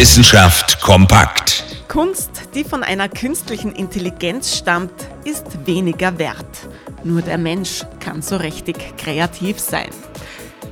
Wissenschaft 0.00 0.80
kompakt. 0.80 1.62
Kunst, 1.86 2.30
die 2.54 2.64
von 2.64 2.82
einer 2.82 3.10
künstlichen 3.10 3.72
Intelligenz 3.72 4.56
stammt, 4.56 4.94
ist 5.24 5.66
weniger 5.66 6.18
wert. 6.18 6.70
Nur 7.04 7.20
der 7.20 7.36
Mensch 7.36 7.84
kann 8.02 8.22
so 8.22 8.36
richtig 8.36 8.96
kreativ 8.96 9.60
sein. 9.60 9.90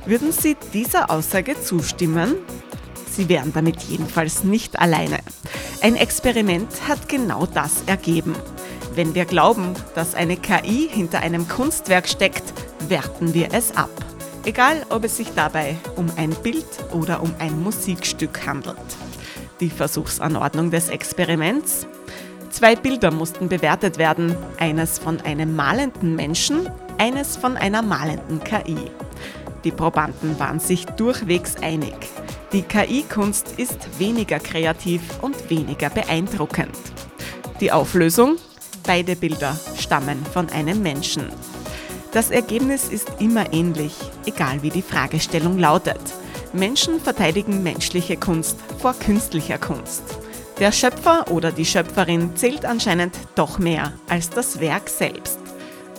Würden 0.07 0.31
Sie 0.31 0.57
dieser 0.73 1.11
Aussage 1.11 1.61
zustimmen? 1.61 2.37
Sie 3.07 3.29
wären 3.29 3.53
damit 3.53 3.83
jedenfalls 3.83 4.43
nicht 4.43 4.79
alleine. 4.79 5.19
Ein 5.81 5.95
Experiment 5.95 6.87
hat 6.87 7.07
genau 7.07 7.45
das 7.45 7.83
ergeben. 7.85 8.33
Wenn 8.95 9.13
wir 9.13 9.25
glauben, 9.25 9.75
dass 9.93 10.15
eine 10.15 10.37
KI 10.37 10.89
hinter 10.91 11.19
einem 11.19 11.47
Kunstwerk 11.47 12.07
steckt, 12.09 12.51
werten 12.87 13.35
wir 13.35 13.49
es 13.53 13.77
ab. 13.77 13.91
Egal, 14.43 14.87
ob 14.89 15.03
es 15.03 15.17
sich 15.17 15.27
dabei 15.35 15.75
um 15.95 16.07
ein 16.15 16.31
Bild 16.31 16.65
oder 16.93 17.21
um 17.21 17.35
ein 17.37 17.61
Musikstück 17.61 18.47
handelt. 18.47 18.79
Die 19.59 19.69
Versuchsanordnung 19.69 20.71
des 20.71 20.87
Experiments? 20.87 21.85
Zwei 22.49 22.77
Bilder 22.77 23.11
mussten 23.11 23.49
bewertet 23.49 23.97
werden, 23.97 24.35
eines 24.57 24.99
von 24.99 25.19
einem 25.21 25.53
malenden 25.53 26.15
Menschen, 26.15 26.69
eines 26.97 27.35
von 27.35 27.57
einer 27.57 27.81
malenden 27.81 28.41
KI. 28.41 28.77
Die 29.65 29.71
Probanden 29.71 30.39
waren 30.39 30.61
sich 30.61 30.85
durchwegs 30.85 31.57
einig. 31.61 31.93
Die 32.53 32.61
KI-Kunst 32.61 33.55
ist 33.57 33.99
weniger 33.99 34.39
kreativ 34.39 35.01
und 35.21 35.49
weniger 35.49 35.89
beeindruckend. 35.89 36.77
Die 37.59 37.73
Auflösung? 37.73 38.37
Beide 38.87 39.17
Bilder 39.17 39.59
stammen 39.77 40.25
von 40.33 40.49
einem 40.49 40.81
Menschen. 40.81 41.27
Das 42.13 42.31
Ergebnis 42.31 42.87
ist 42.87 43.11
immer 43.19 43.53
ähnlich, 43.53 43.93
egal 44.25 44.63
wie 44.63 44.69
die 44.69 44.81
Fragestellung 44.81 45.59
lautet. 45.59 45.99
Menschen 46.53 46.99
verteidigen 46.99 47.61
menschliche 47.61 48.17
Kunst 48.17 48.57
vor 48.79 48.93
künstlicher 48.93 49.57
Kunst. 49.57 50.03
Der 50.59 50.71
Schöpfer 50.71 51.31
oder 51.31 51.51
die 51.51 51.65
Schöpferin 51.65 52.35
zählt 52.35 52.65
anscheinend 52.65 53.15
doch 53.35 53.59
mehr 53.59 53.93
als 54.09 54.29
das 54.29 54.59
Werk 54.59 54.89
selbst. 54.89 55.39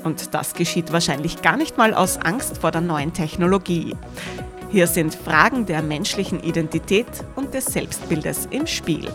Und 0.02 0.34
das 0.34 0.54
geschieht 0.54 0.92
wahrscheinlich 0.92 1.40
gar 1.42 1.56
nicht 1.56 1.78
mal 1.78 1.94
aus 1.94 2.16
Angst 2.16 2.58
vor 2.58 2.70
der 2.70 2.80
neuen 2.80 3.12
Technologie. 3.12 3.94
Hier 4.70 4.86
sind 4.86 5.14
Fragen 5.14 5.66
der 5.66 5.82
menschlichen 5.82 6.42
Identität 6.42 7.06
und 7.36 7.54
des 7.54 7.66
Selbstbildes 7.66 8.48
im 8.50 8.66
Spiel. 8.66 9.08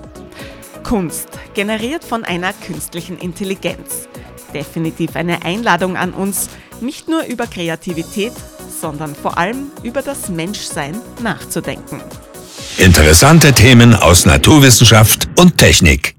Kunst, 0.84 1.28
generiert 1.54 2.04
von 2.04 2.24
einer 2.24 2.54
künstlichen 2.54 3.18
Intelligenz. 3.18 4.08
Definitiv 4.54 5.16
eine 5.16 5.44
Einladung 5.44 5.98
an 5.98 6.14
uns, 6.14 6.50
nicht 6.82 7.08
nur 7.08 7.24
über 7.26 7.48
Kreativität, 7.48 8.34
sondern 8.80 9.16
vor 9.16 9.38
allem 9.38 9.72
über 9.84 10.02
das 10.02 10.30
Menschsein 10.30 10.96
nachzudenken. 11.22 12.02
Interessante 12.78 13.54
Themen 13.54 13.96
aus 13.96 14.26
Naturwissenschaft 14.26 15.28
und 15.40 15.58
Technik. 15.58 16.15